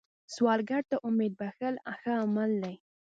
[0.33, 2.75] سوالګر ته امید بښل ښه عمل دی